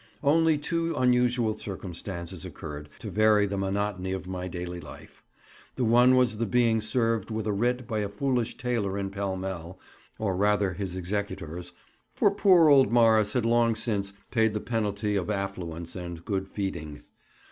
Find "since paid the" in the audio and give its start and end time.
13.75-14.59